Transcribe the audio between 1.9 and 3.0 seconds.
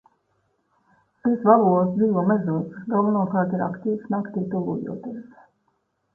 dzīvo mežos,